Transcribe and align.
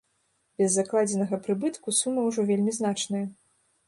Без 0.59 0.71
закладзенага 0.77 1.39
прыбытку 1.47 1.93
сума 1.99 2.23
ўжо 2.31 2.47
вельмі 2.51 2.73
значная. 2.79 3.23